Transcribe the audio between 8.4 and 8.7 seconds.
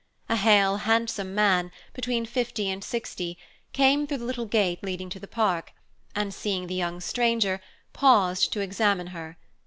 to